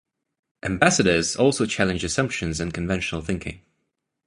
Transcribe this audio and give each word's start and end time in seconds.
Ambassadors 0.63 1.35
also 1.35 1.67
challenge 1.67 2.03
assumptions 2.03 2.59
and 2.59 2.73
conventional 2.73 3.21
thinking. 3.21 3.61